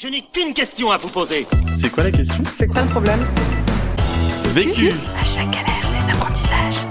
[0.00, 1.44] Je n'ai qu'une question à vous poser.
[1.74, 2.44] C'est quoi la question?
[2.54, 3.18] C'est quoi le problème?
[4.54, 6.86] Vécu À chaque galère, des apprentissages.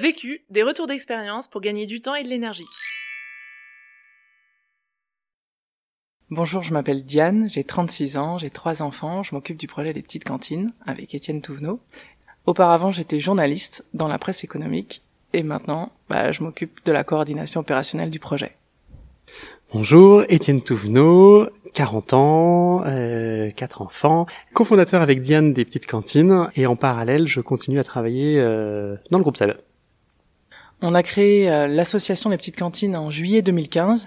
[0.00, 2.64] Vécu, des retours d'expérience pour gagner du temps et de l'énergie.
[6.30, 10.02] Bonjour, je m'appelle Diane, j'ai 36 ans, j'ai trois enfants, je m'occupe du projet des
[10.02, 11.80] petites cantines avec Étienne Touvenot.
[12.46, 15.02] Auparavant, j'étais journaliste dans la presse économique
[15.32, 18.56] et maintenant, bah, je m'occupe de la coordination opérationnelle du projet.
[19.72, 26.66] Bonjour, Étienne Touvenot, 40 ans, euh, 4 enfants, cofondateur avec Diane des petites cantines et
[26.66, 29.54] en parallèle, je continue à travailler euh, dans le groupe SAB.
[30.82, 34.06] On a créé euh, l'association des petites cantines en juillet 2015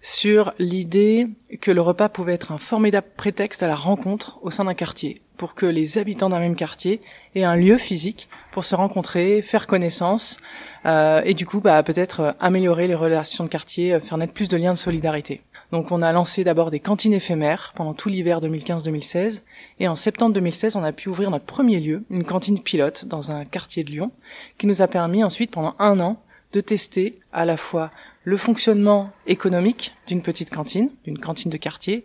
[0.00, 1.28] sur l'idée
[1.60, 5.20] que le repas pouvait être un formidable prétexte à la rencontre au sein d'un quartier,
[5.36, 7.02] pour que les habitants d'un même quartier
[7.34, 10.38] aient un lieu physique pour se rencontrer, faire connaissance,
[10.86, 14.32] euh, et du coup bah, peut-être euh, améliorer les relations de quartier, euh, faire naître
[14.32, 15.42] plus de liens de solidarité.
[15.70, 19.42] Donc on a lancé d'abord des cantines éphémères pendant tout l'hiver 2015-2016,
[19.80, 23.32] et en septembre 2016 on a pu ouvrir notre premier lieu, une cantine pilote dans
[23.32, 24.12] un quartier de Lyon,
[24.56, 27.90] qui nous a permis ensuite pendant un an de tester à la fois
[28.24, 32.04] le fonctionnement économique d'une petite cantine, d'une cantine de quartier,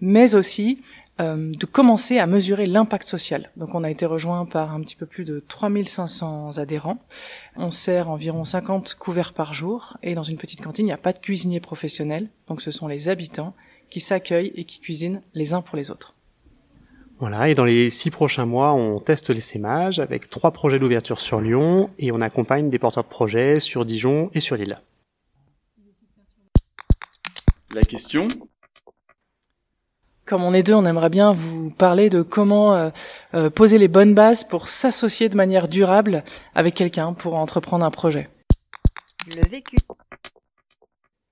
[0.00, 0.80] mais aussi
[1.18, 3.50] euh, de commencer à mesurer l'impact social.
[3.56, 6.98] Donc on a été rejoint par un petit peu plus de 3500 adhérents.
[7.56, 10.98] On sert environ 50 couverts par jour et dans une petite cantine, il n'y a
[10.98, 12.28] pas de cuisinier professionnel.
[12.48, 13.54] Donc ce sont les habitants
[13.88, 16.14] qui s'accueillent et qui cuisinent les uns pour les autres.
[17.18, 21.40] Voilà, et dans les six prochains mois, on teste l'essaimage avec trois projets d'ouverture sur
[21.40, 24.78] Lyon et on accompagne des porteurs de projets sur Dijon et sur Lille.
[27.76, 28.28] La question
[30.24, 32.88] Comme on est deux, on aimerait bien vous parler de comment euh,
[33.34, 37.90] euh, poser les bonnes bases pour s'associer de manière durable avec quelqu'un pour entreprendre un
[37.90, 38.30] projet.
[39.26, 39.76] Le vécu.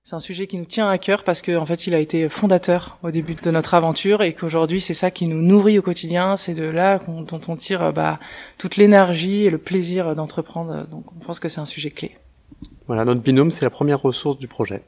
[0.03, 2.29] C'est un sujet qui nous tient à cœur parce qu'en en fait, il a été
[2.29, 6.35] fondateur au début de notre aventure et qu'aujourd'hui, c'est ça qui nous nourrit au quotidien.
[6.35, 8.19] C'est de là dont on tire euh, bah,
[8.59, 10.85] toute l'énergie et le plaisir d'entreprendre.
[10.91, 12.15] Donc, on pense que c'est un sujet clé.
[12.85, 14.83] Voilà, notre binôme, c'est la première ressource du projet.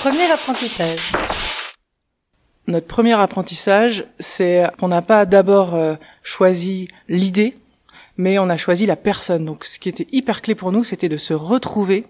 [0.00, 1.12] Premier apprentissage.
[2.66, 7.52] Notre premier apprentissage, c'est qu'on n'a pas d'abord euh, choisi l'idée,
[8.16, 9.44] mais on a choisi la personne.
[9.44, 12.06] Donc, ce qui était hyper clé pour nous, c'était de se retrouver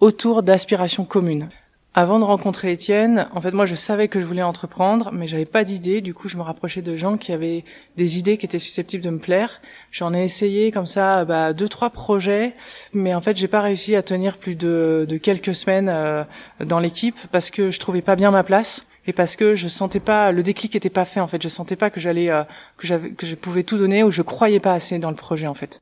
[0.00, 1.50] autour d'aspirations communes.
[1.96, 5.44] Avant de rencontrer Étienne, en fait, moi, je savais que je voulais entreprendre, mais j'avais
[5.44, 6.00] pas d'idée.
[6.00, 7.64] Du coup, je me rapprochais de gens qui avaient
[7.96, 9.60] des idées qui étaient susceptibles de me plaire.
[9.92, 12.54] J'en ai essayé comme ça, bah, deux, trois projets,
[12.94, 16.24] mais en fait, j'ai pas réussi à tenir plus de, de quelques semaines euh,
[16.58, 20.00] dans l'équipe parce que je trouvais pas bien ma place et parce que je sentais
[20.00, 21.20] pas le déclic était pas fait.
[21.20, 22.42] En fait, je sentais pas que j'allais, euh,
[22.76, 25.46] que j'avais, que je pouvais tout donner ou je croyais pas assez dans le projet,
[25.46, 25.80] en fait.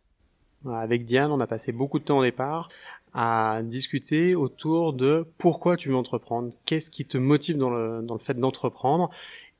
[0.71, 2.69] Avec Diane, on a passé beaucoup de temps au départ
[3.15, 8.15] à discuter autour de pourquoi tu veux entreprendre, qu'est-ce qui te motive dans le, dans
[8.15, 9.11] le fait d'entreprendre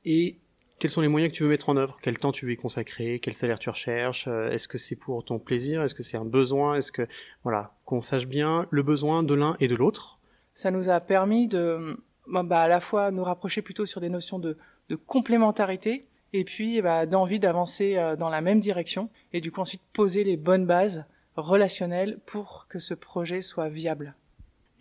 [0.05, 0.37] et
[0.79, 2.57] quels sont les moyens que tu veux mettre en œuvre, quel temps tu veux y
[2.57, 6.17] consacrer, quel salaire tu recherches, euh, est-ce que c'est pour ton plaisir, est-ce que c'est
[6.17, 7.07] un besoin, est-ce que
[7.43, 10.19] voilà, qu'on sache bien le besoin de l'un et de l'autre.
[10.53, 11.97] ça nous a permis de
[12.27, 14.57] bah, bah, à la fois nous rapprocher plutôt sur des notions de,
[14.89, 19.61] de complémentarité et puis bah, d'envie d'avancer euh, dans la même direction et du coup
[19.61, 21.05] ensuite poser les bonnes bases
[21.35, 24.15] relationnelles pour que ce projet soit viable.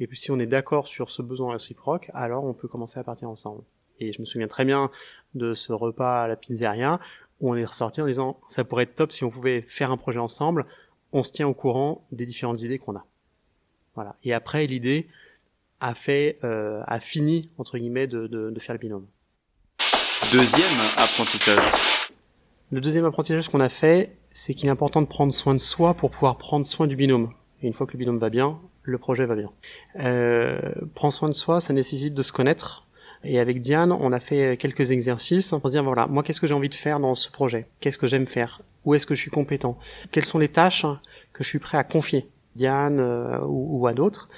[0.01, 3.05] Et puis si on est d'accord sur ce besoin réciproque, alors on peut commencer à
[3.05, 3.63] partir ensemble.
[4.01, 4.91] Et je me souviens très bien
[5.35, 6.99] de ce repas à la pizzeria
[7.41, 9.97] où on est ressorti en disant ça pourrait être top si on pouvait faire un
[9.97, 10.67] projet ensemble.
[11.13, 13.05] On se tient au courant des différentes idées qu'on a.
[13.95, 14.17] Voilà.
[14.25, 15.09] Et après l'idée
[15.81, 19.07] a fait, euh, a fini entre guillemets de, de, de faire le binôme.
[20.33, 21.92] Deuxième apprentissage.
[22.73, 25.93] Le deuxième apprentissage qu'on a fait, c'est qu'il est important de prendre soin de soi
[25.93, 27.31] pour pouvoir prendre soin du binôme.
[27.63, 29.51] Et une fois que le binôme va bien, le projet va bien.
[30.01, 30.59] Euh,
[30.95, 32.87] prendre soin de soi, ça nécessite de se connaître.
[33.25, 36.47] Et avec Diane, on a fait quelques exercices pour se dire, voilà, moi, qu'est-ce que
[36.47, 37.67] j'ai envie de faire dans ce projet?
[37.81, 38.63] Qu'est-ce que j'aime faire?
[38.87, 39.77] Où est-ce que je suis compétent?
[40.11, 40.87] Quelles sont les tâches
[41.35, 42.31] que je suis prêt à confier?
[42.57, 44.31] Diane euh, ou, ou à d'autres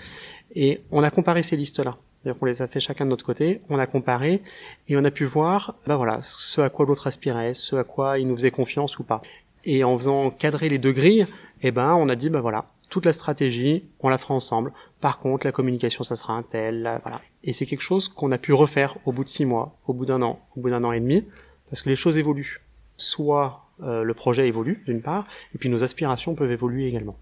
[0.57, 1.99] Et on a comparé ces listes-là.
[2.25, 4.43] C'est-à-dire qu'on les a fait chacun de notre côté, on a comparé
[4.89, 8.19] et on a pu voir, ben voilà, ce à quoi l'autre aspirait, ce à quoi
[8.19, 9.21] il nous faisait confiance ou pas.
[9.67, 11.27] Et en faisant cadrer les deux grilles,
[11.63, 14.73] eh ben, on a dit, ben voilà, toute la stratégie, on la fera ensemble.
[15.03, 17.21] Par contre, la communication, ça sera un tel, là, voilà.
[17.43, 20.07] Et c'est quelque chose qu'on a pu refaire au bout de six mois, au bout
[20.07, 21.27] d'un an, au bout d'un an et demi,
[21.69, 22.63] parce que les choses évoluent.
[22.97, 27.19] Soit euh, le projet évolue, d'une part, et puis nos aspirations peuvent évoluer également.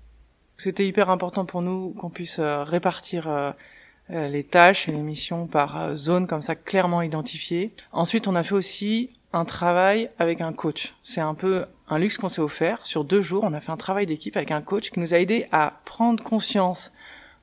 [0.59, 3.51] C'était hyper important pour nous qu'on puisse euh, répartir euh,
[4.29, 7.73] les tâches et les missions par euh, zone comme ça clairement identifiées.
[7.93, 10.95] Ensuite, on a fait aussi un travail avec un coach.
[11.03, 12.85] C'est un peu un luxe qu'on s'est offert.
[12.85, 15.19] Sur deux jours, on a fait un travail d'équipe avec un coach qui nous a
[15.19, 16.93] aidé à prendre conscience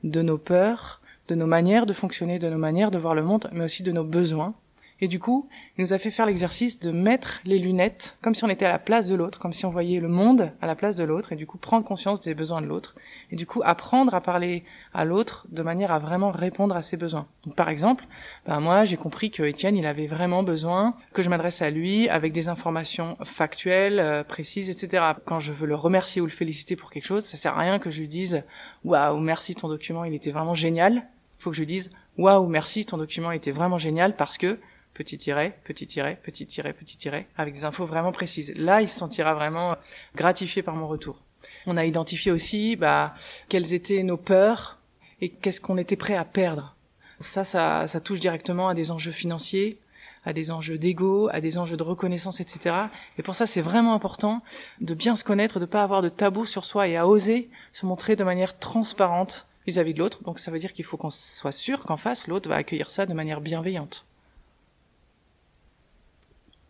[0.04, 3.50] de nos peurs, de nos manières de fonctionner, de nos manières de voir le monde,
[3.52, 4.54] mais aussi de nos besoins
[5.02, 5.48] Et du coup,
[5.78, 8.72] il nous a fait faire l'exercice de mettre les lunettes comme si on était à
[8.72, 11.32] la place de l'autre, comme si on voyait le monde à la place de l'autre,
[11.32, 12.96] et du coup prendre conscience des besoins de l'autre,
[13.32, 14.64] et du coup apprendre à parler
[14.94, 17.28] à l'autre de manière à vraiment répondre à ses besoins.
[17.56, 18.06] Par exemple,
[18.46, 22.10] ben moi j'ai compris que Étienne il avait vraiment besoin que je m'adresse à lui
[22.10, 25.14] avec des informations factuelles, euh, précises, etc.
[25.26, 27.80] Quand je veux le remercier ou le féliciter pour quelque chose, ça sert à rien
[27.80, 28.44] que je lui dise
[28.84, 31.08] waouh merci ton document il était vraiment génial.
[31.40, 34.60] Il faut que je lui dise waouh merci ton document était vraiment génial parce que
[35.00, 38.54] petit tiret, petit tiret, petit tiret, petit tiret, avec des infos vraiment précises.
[38.58, 39.78] Là, il se sentira vraiment
[40.14, 41.22] gratifié par mon retour.
[41.68, 43.14] On a identifié aussi bah,
[43.48, 44.78] quelles étaient nos peurs
[45.22, 46.76] et qu'est-ce qu'on était prêt à perdre.
[47.22, 49.80] Ça, ça, ça touche directement à des enjeux financiers,
[50.26, 52.76] à des enjeux d'ego, à des enjeux de reconnaissance, etc.
[53.18, 54.42] Et pour ça, c'est vraiment important
[54.82, 57.86] de bien se connaître, de pas avoir de tabou sur soi et à oser se
[57.86, 60.24] montrer de manière transparente vis-à-vis -vis de l'autre.
[60.24, 63.06] Donc ça veut dire qu'il faut qu'on soit sûr qu'en face, l'autre va accueillir ça
[63.06, 64.06] de manière bienveillante.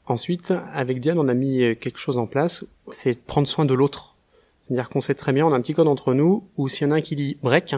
[0.10, 3.76] Ensuite, avec Diane, on a mis euh, quelque chose en place, c'est prendre soin de
[3.76, 4.16] l'autre.
[4.66, 6.90] C'est-à-dire qu'on sait très bien, on a un petit code entre nous, où s'il y
[6.90, 7.76] en a un qui dit break,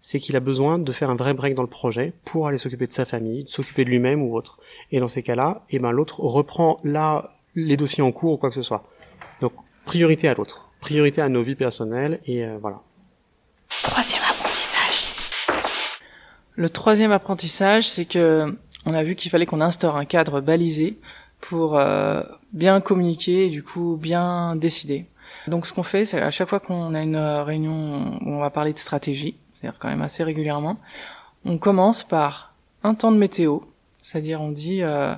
[0.00, 2.86] c'est qu'il a besoin de faire un vrai break dans le projet pour aller s'occuper
[2.86, 4.58] de sa famille, de s'occuper de lui-même ou autre.
[4.90, 8.48] Et dans ces cas-là, eh ben l'autre reprend là les dossiers en cours ou quoi
[8.48, 8.84] que ce soit.
[9.42, 9.52] Donc
[9.84, 12.80] priorité à l'autre, priorité à nos vies personnelles et euh, voilà.
[13.82, 15.12] Troisième apprentissage.
[16.54, 18.56] Le troisième apprentissage, c'est que
[18.86, 20.98] on a vu qu'il fallait qu'on instaure un cadre balisé
[21.40, 22.22] pour euh,
[22.52, 25.06] bien communiquer et du coup bien décider.
[25.46, 28.50] Donc ce qu'on fait, c'est à chaque fois qu'on a une réunion où on va
[28.50, 30.78] parler de stratégie, c'est-à-dire quand même assez régulièrement,
[31.44, 33.60] on commence par un temps de météo,
[34.02, 35.14] c'est-à-dire on dit euh,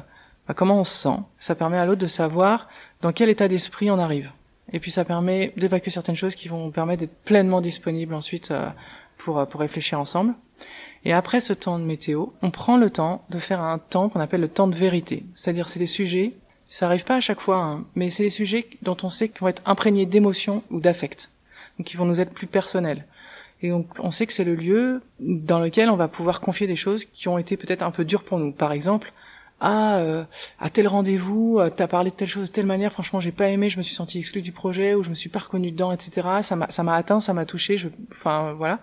[0.46, 1.16] bah, comment on se sent.
[1.38, 2.68] Ça permet à l'autre de savoir
[3.00, 4.30] dans quel état d'esprit on arrive.
[4.72, 8.68] Et puis ça permet d'évacuer certaines choses qui vont permettre d'être pleinement disponibles ensuite euh,
[9.16, 10.34] pour, pour réfléchir ensemble.
[11.04, 14.20] Et après ce temps de météo, on prend le temps de faire un temps qu'on
[14.20, 15.24] appelle le temps de vérité.
[15.34, 16.34] C'est-à-dire c'est des sujets,
[16.68, 19.40] ça arrive pas à chaque fois, hein, mais c'est des sujets dont on sait qu'ils
[19.40, 21.30] vont être imprégnés d'émotions ou d'affect.
[21.78, 23.04] Donc qui vont nous être plus personnels.
[23.62, 26.76] Et donc on sait que c'est le lieu dans lequel on va pouvoir confier des
[26.76, 28.52] choses qui ont été peut-être un peu dures pour nous.
[28.52, 29.12] Par exemple,
[29.60, 30.24] ah, euh,
[30.60, 33.48] à tel rendez-vous, euh, t'as parlé de telle chose de telle manière, franchement j'ai pas
[33.48, 35.90] aimé, je me suis senti exclu du projet ou je me suis pas reconnu dedans,
[35.90, 36.28] etc.
[36.42, 38.78] Ça m'a, ça m'a atteint, ça m'a touché, je, enfin voilà.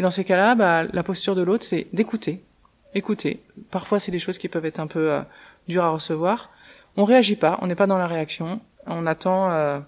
[0.00, 2.42] Et dans ces cas-là, bah, la posture de l'autre, c'est d'écouter.
[2.94, 3.42] Écouter.
[3.70, 5.20] Parfois, c'est des choses qui peuvent être un peu euh,
[5.68, 6.48] dures à recevoir.
[6.96, 8.62] On réagit pas, on n'est pas dans la réaction.
[8.86, 9.78] On attend euh,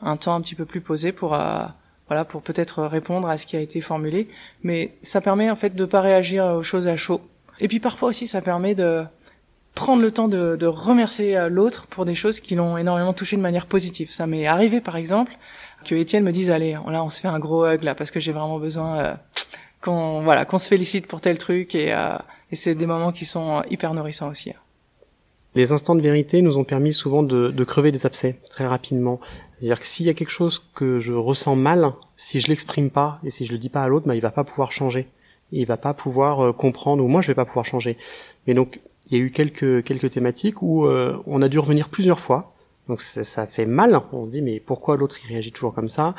[0.00, 1.64] un temps un petit peu plus posé pour, euh,
[2.06, 4.28] voilà, pour peut-être répondre à ce qui a été formulé.
[4.62, 7.20] Mais ça permet en fait de pas réagir aux choses à chaud.
[7.58, 9.02] Et puis parfois aussi, ça permet de
[9.74, 13.42] prendre le temps de, de remercier l'autre pour des choses qui l'ont énormément touché de
[13.42, 14.12] manière positive.
[14.12, 15.32] Ça m'est arrivé par exemple
[15.82, 18.20] que Étienne me dise allez là on se fait un gros hug là parce que
[18.20, 19.18] j'ai vraiment besoin
[19.82, 22.16] qu'on voilà qu'on se félicite pour tel truc et, euh,
[22.52, 24.52] c'est des moments qui sont hyper nourrissants aussi.
[25.54, 29.20] Les instants de vérité nous ont permis souvent de, crever des abcès très rapidement.
[29.58, 33.20] C'est-à-dire que s'il y a quelque chose que je ressens mal, si je l'exprime pas
[33.24, 35.08] et si je le dis pas à l'autre, bah, il va pas pouvoir changer.
[35.50, 37.96] Il va pas pouvoir euh, comprendre ou moi je vais pas pouvoir changer.
[38.46, 38.80] Mais donc
[39.10, 42.51] il y a eu quelques quelques thématiques où euh, on a dû revenir plusieurs fois.
[42.88, 43.98] Donc ça, ça fait mal.
[44.12, 46.14] On se dit mais pourquoi l'autre il réagit toujours comme ça?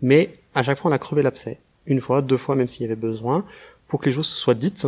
[0.00, 2.84] Mais à chaque fois on a crevé l'abcès une fois, deux fois, même s'il y
[2.84, 3.44] avait besoin,
[3.88, 4.86] pour que les choses soient dites.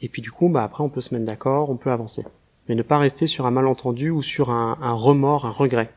[0.00, 2.24] Et puis du coup, bah après, on peut se mettre d'accord, on peut avancer.
[2.68, 5.90] Mais ne pas rester sur un malentendu ou sur un, un remords, un regret.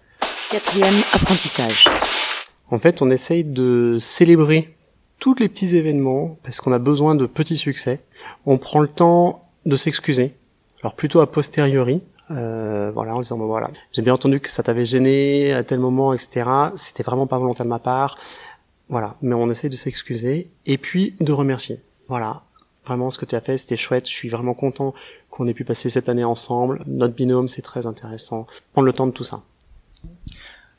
[0.50, 1.88] Quatrième apprentissage.
[2.70, 4.76] En fait, on essaye de célébrer
[5.20, 8.02] tous les petits événements parce qu'on a besoin de petits succès.
[8.46, 10.34] On prend le temps de s'excuser.
[10.82, 12.02] Alors plutôt a posteriori,
[12.38, 15.80] euh, voilà, en disant bon, voilà, j'ai bien entendu que ça t'avait gêné à tel
[15.80, 16.50] moment, etc.
[16.76, 18.18] C'était vraiment pas volontaire de ma part.
[18.90, 21.80] Voilà, mais on essaie de s'excuser et puis de remercier.
[22.08, 22.44] Voilà,
[22.86, 24.08] vraiment ce que tu as fait, c'était chouette.
[24.08, 24.94] Je suis vraiment content
[25.30, 26.82] qu'on ait pu passer cette année ensemble.
[26.88, 28.48] Notre binôme, c'est très intéressant.
[28.74, 29.44] Prendre le temps de tout ça.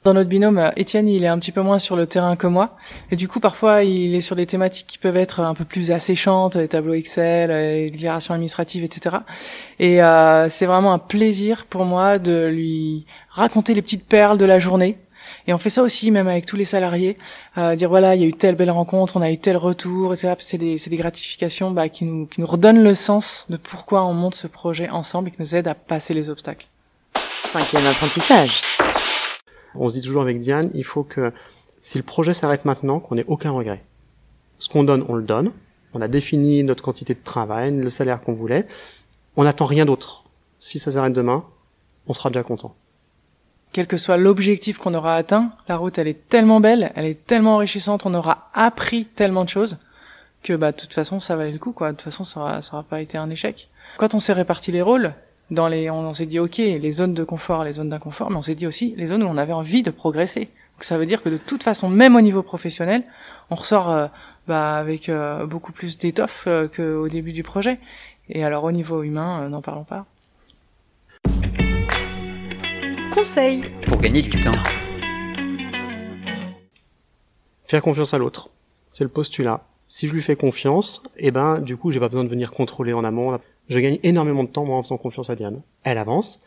[0.05, 2.49] Dans notre binôme, euh, Étienne, il est un petit peu moins sur le terrain que
[2.49, 2.77] moi.
[3.13, 5.93] Et du coup, parfois, il est sur des thématiques qui peuvent être un peu plus
[5.93, 9.19] asséchantes, les tableaux Excel, les déclarations administratives, etc.
[9.79, 14.45] Et euh, c'est vraiment un plaisir pour moi de lui raconter les petites perles de
[14.45, 14.99] la journée.
[15.47, 17.17] Et on fait ça aussi, même avec tous les salariés,
[17.57, 20.15] euh, dire voilà, il y a eu telle belle rencontre, on a eu tel retour,
[20.15, 20.35] etc.
[20.39, 24.05] C'est des, c'est des gratifications bah, qui nous, qui nous redonnent le sens de pourquoi
[24.05, 26.67] on monte ce projet ensemble et qui nous aident à passer les obstacles.
[27.45, 28.63] Cinquième apprentissage.
[29.75, 31.33] On se dit toujours avec Diane, il faut que
[31.81, 33.83] si le projet s'arrête maintenant, qu'on ait aucun regret.
[34.59, 35.53] Ce qu'on donne, on le donne.
[35.95, 38.67] On a défini notre quantité de travail, le salaire qu'on voulait.
[39.37, 40.25] On n'attend rien d'autre.
[40.59, 41.45] Si ça s'arrête demain,
[42.07, 42.75] on sera déjà content.
[43.73, 47.27] Quel que soit l'objectif qu'on aura atteint, la route elle est tellement belle, elle est
[47.27, 49.79] tellement enrichissante, on aura appris tellement de choses
[50.43, 51.93] que bah de toute façon ça valait le coup quoi.
[51.93, 53.71] De toute façon ça aura, ça aura pas été un échec.
[53.97, 55.15] Quand on s'est réparti les rôles,
[55.53, 58.43] dans les, on, s'est dit ok, les zones de confort, les zones d'inconfort, mais on
[58.43, 60.47] s'est dit aussi les zones où on avait envie de progresser.
[60.47, 63.05] Donc ça veut dire que de toute façon, même au niveau professionnel,
[63.51, 64.07] on ressort euh,
[64.49, 67.79] bah, avec euh, beaucoup plus d'étoffe euh, qu'au début du projet.
[68.31, 70.07] Et alors au niveau humain, n'en parlons pas.
[73.13, 74.51] Conseil Pour gagner du temps.
[77.65, 78.49] Faire confiance à l'autre.
[78.91, 79.61] C'est le postulat.
[79.87, 82.95] Si je lui fais confiance, eh ben, du coup, j'ai pas besoin de venir contrôler
[82.95, 83.39] en amont.
[83.69, 85.63] Je gagne énormément de temps, en faisant confiance à Diane.
[85.85, 86.43] Elle avance.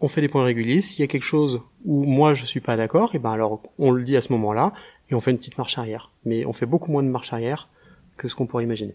[0.00, 0.80] On fait des points réguliers.
[0.80, 3.90] S'il y a quelque chose où moi je suis pas d'accord, eh ben alors on
[3.90, 4.72] le dit à ce moment-là
[5.10, 6.10] et on fait une petite marche arrière.
[6.24, 7.68] Mais on fait beaucoup moins de marche arrière
[8.16, 8.94] que ce qu'on pourrait imaginer.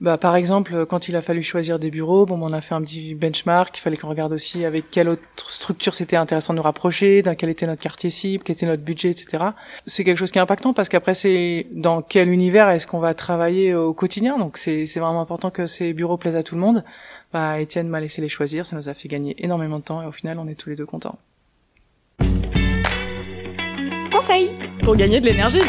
[0.00, 2.82] Bah, par exemple, quand il a fallu choisir des bureaux, bon, on a fait un
[2.82, 3.76] petit benchmark.
[3.76, 7.34] Il fallait qu'on regarde aussi avec quelle autre structure c'était intéressant de nous rapprocher, dans
[7.34, 9.44] quel était notre quartier cible, quel était notre budget, etc.
[9.86, 13.12] C'est quelque chose qui est impactant parce qu'après, c'est dans quel univers est-ce qu'on va
[13.14, 14.38] travailler au quotidien.
[14.38, 16.84] Donc, c'est vraiment important que ces bureaux plaisent à tout le monde.
[17.32, 18.66] Bah, Étienne m'a laissé les choisir.
[18.66, 20.76] Ça nous a fait gagner énormément de temps et au final, on est tous les
[20.76, 21.18] deux contents.
[24.12, 24.50] Conseil
[24.84, 25.60] Pour gagner de l'énergie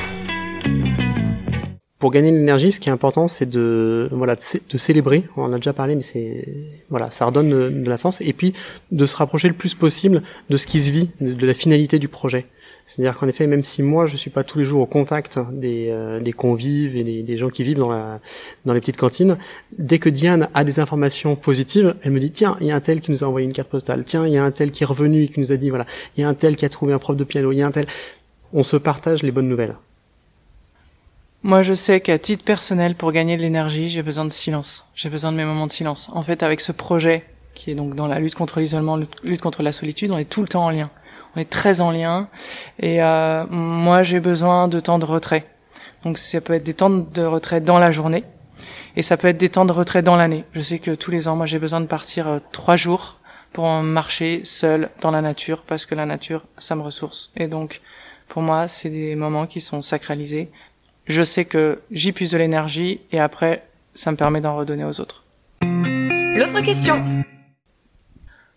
[1.99, 5.25] pour gagner de l'énergie, ce qui est important, c'est de voilà de, célébrer.
[5.35, 6.47] On en a déjà parlé, mais c'est
[6.89, 8.21] voilà, ça redonne de, la force.
[8.21, 8.53] Et puis
[8.91, 12.07] de se rapprocher le plus possible de ce qui se vit, de, la finalité du
[12.07, 12.45] projet.
[12.85, 15.89] C'est-à-dire qu'en effet, même si moi je suis pas tous les jours au contact des,
[15.89, 18.19] euh, des convives et des, des, gens qui vivent dans, la,
[18.65, 19.37] dans les petites cantines,
[19.77, 22.79] dès que Diane a des informations positives, elle me dit tiens, il y a un
[22.79, 24.83] tel qui nous a envoyé une carte postale, tiens, il y a un tel qui
[24.83, 25.85] est revenu et qui nous a dit voilà,
[26.17, 27.67] il y a un tel qui a trouvé un prof de piano, il y a
[27.67, 27.85] un tel.
[28.53, 29.75] On se partage les bonnes nouvelles.
[31.41, 34.85] Moi, je sais qu'à titre personnel, pour gagner de l'énergie, j'ai besoin de silence.
[34.93, 36.09] J'ai besoin de mes moments de silence.
[36.13, 39.63] En fait, avec ce projet, qui est donc dans la lutte contre l'isolement, lutte contre
[39.63, 40.89] la solitude, on est tout le temps en lien.
[41.35, 42.27] On est très en lien.
[42.79, 45.45] Et euh, moi, j'ai besoin de temps de retrait.
[46.03, 48.25] Donc, ça peut être des temps de retrait dans la journée,
[48.97, 50.43] et ça peut être des temps de retrait dans l'année.
[50.53, 53.17] Je sais que tous les ans, moi, j'ai besoin de partir euh, trois jours
[53.53, 57.31] pour marcher seul dans la nature, parce que la nature, ça me ressource.
[57.37, 57.79] Et donc,
[58.27, 60.51] pour moi, c'est des moments qui sont sacralisés
[61.09, 63.63] je sais que j'y puise de l'énergie et après,
[63.95, 65.23] ça me permet d'en redonner aux autres.
[65.61, 67.03] L'autre question.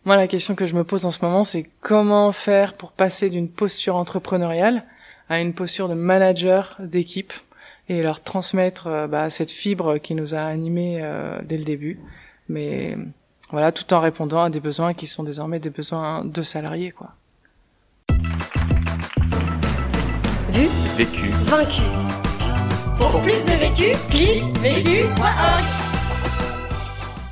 [0.04, 3.30] Moi, la question que je me pose en ce moment, c'est comment faire pour passer
[3.30, 4.84] d'une posture entrepreneuriale
[5.28, 7.32] à une posture de manager d'équipe
[7.88, 12.00] et leur transmettre euh, bah, cette fibre qui nous a animés euh, dès le début.
[12.48, 12.98] Mais
[13.50, 17.12] voilà, tout en répondant à des besoins qui sont désormais des besoins de salariés, quoi.
[20.50, 21.82] Vu, vécu, vaincu.
[23.10, 25.64] Pour plus de vécu, clique vécu.org.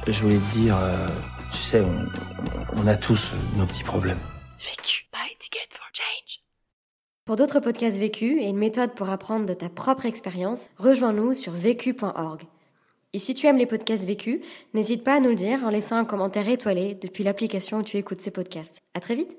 [0.06, 1.06] Je voulais te dire, euh,
[1.52, 2.06] tu sais, on,
[2.76, 4.18] on, a tous nos petits problèmes.
[4.58, 5.06] Vécu.
[5.12, 6.40] Buy ticket for change.
[7.24, 11.52] Pour d'autres podcasts vécus et une méthode pour apprendre de ta propre expérience, rejoins-nous sur
[11.52, 12.42] vécu.org.
[13.12, 14.40] Et si tu aimes les podcasts vécus,
[14.74, 17.96] n'hésite pas à nous le dire en laissant un commentaire étoilé depuis l'application où tu
[17.96, 18.80] écoutes ces podcasts.
[18.94, 19.36] À très vite!